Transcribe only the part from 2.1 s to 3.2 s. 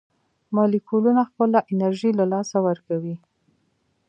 له لاسه ورکوي.